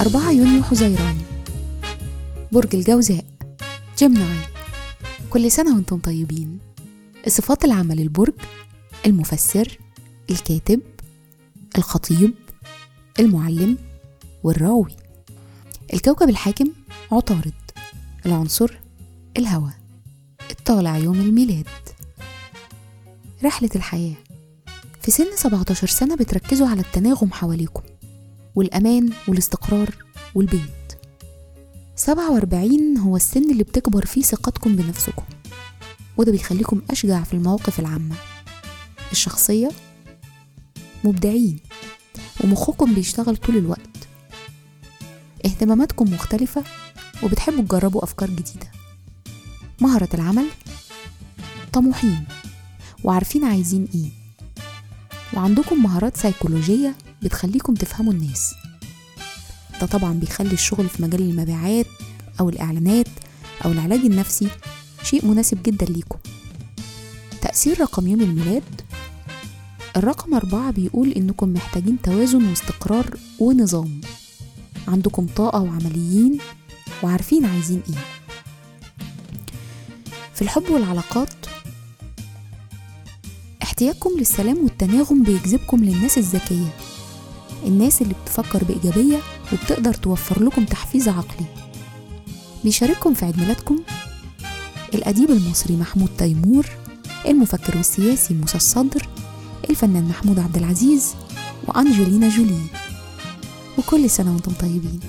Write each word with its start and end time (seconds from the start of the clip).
4 0.00 0.30
يونيو 0.30 0.62
حزيران. 0.62 1.18
برج 2.52 2.74
الجوزاء. 2.76 3.24
جيمناي 3.98 4.38
كل 5.30 5.50
سنة 5.50 5.74
وأنتم 5.74 5.98
طيبين. 5.98 6.58
صفات 7.28 7.64
العمل 7.64 8.00
البرج 8.00 8.34
المفسر 9.06 9.78
الكاتب 10.30 10.80
الخطيب 11.78 12.34
المعلم 13.20 13.78
والراوي. 14.44 14.96
الكوكب 15.94 16.28
الحاكم 16.28 16.72
عطارد. 17.12 17.52
العنصر 18.26 18.78
الهواء. 19.36 19.74
الطالع 20.50 20.96
يوم 20.96 21.20
الميلاد. 21.20 21.68
رحلة 23.44 23.70
الحياة 23.76 24.16
في 25.02 25.10
سن 25.10 25.36
17 25.36 25.86
سنة 25.86 26.16
بتركزوا 26.16 26.68
على 26.68 26.80
التناغم 26.80 27.32
حواليكم. 27.32 27.82
والأمان 28.54 29.10
والاستقرار 29.28 29.94
والبيت 30.34 30.70
47 31.96 32.98
هو 32.98 33.16
السن 33.16 33.50
اللي 33.50 33.62
بتكبر 33.64 34.06
فيه 34.06 34.22
ثقتكم 34.22 34.76
بنفسكم 34.76 35.22
وده 36.16 36.32
بيخليكم 36.32 36.82
أشجع 36.90 37.22
في 37.22 37.34
المواقف 37.34 37.80
العامة. 37.80 38.16
الشخصية؟ 39.12 39.70
مبدعين 41.04 41.58
ومخكم 42.44 42.94
بيشتغل 42.94 43.36
طول 43.36 43.56
الوقت. 43.56 44.08
اهتماماتكم 45.44 46.12
مختلفة 46.12 46.64
وبتحبوا 47.22 47.62
تجربوا 47.64 48.04
أفكار 48.04 48.30
جديدة. 48.30 48.70
مهرة 49.80 50.08
العمل؟ 50.14 50.46
طموحين 51.72 52.24
وعارفين 53.04 53.44
عايزين 53.44 53.88
إيه. 53.94 54.10
وعندكم 55.34 55.82
مهارات 55.82 56.16
سيكولوجية؟ 56.16 56.94
بتخليكم 57.24 57.74
تفهموا 57.74 58.12
الناس. 58.12 58.54
ده 59.80 59.86
طبعا 59.86 60.12
بيخلي 60.12 60.52
الشغل 60.52 60.88
في 60.88 61.02
مجال 61.02 61.20
المبيعات 61.22 61.86
أو 62.40 62.48
الإعلانات 62.48 63.08
أو 63.64 63.72
العلاج 63.72 64.00
النفسي 64.00 64.48
شيء 65.02 65.26
مناسب 65.26 65.62
جدا 65.62 65.86
ليكم. 65.86 66.18
تأثير 67.42 67.80
رقم 67.80 68.06
يوم 68.06 68.20
الميلاد؟ 68.20 68.62
الرقم 69.96 70.34
أربعة 70.34 70.70
بيقول 70.70 71.12
إنكم 71.12 71.52
محتاجين 71.52 72.02
توازن 72.02 72.48
واستقرار 72.48 73.16
ونظام. 73.38 74.00
عندكم 74.88 75.26
طاقة 75.36 75.60
وعمليين 75.60 76.38
وعارفين 77.02 77.44
عايزين 77.44 77.82
إيه. 77.88 78.04
في 80.34 80.42
الحب 80.42 80.70
والعلاقات 80.70 81.28
احتياجكم 83.62 84.10
للسلام 84.18 84.64
والتناغم 84.64 85.22
بيجذبكم 85.22 85.84
للناس 85.84 86.18
الذكية. 86.18 86.74
الناس 87.66 88.02
اللي 88.02 88.14
بتفكر 88.24 88.64
بإيجابية 88.64 89.18
وبتقدر 89.52 89.94
توفر 89.94 90.42
لكم 90.42 90.64
تحفيز 90.64 91.08
عقلي. 91.08 91.46
بيشارككم 92.64 93.14
في 93.14 93.24
عيد 93.24 93.38
ميلادكم 93.38 93.78
الأديب 94.94 95.30
المصري 95.30 95.76
محمود 95.76 96.08
تيمور 96.18 96.66
المفكر 97.26 97.76
والسياسي 97.76 98.34
موسى 98.34 98.56
الصدر 98.56 99.08
الفنان 99.70 100.04
محمود 100.08 100.38
عبد 100.38 100.56
العزيز 100.56 101.14
وأنجلينا 101.66 102.28
جولي. 102.28 102.60
وكل 103.78 104.10
سنة 104.10 104.32
وأنتم 104.32 104.52
طيبين. 104.52 105.00